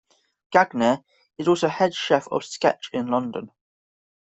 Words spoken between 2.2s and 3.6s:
of Sketch in London.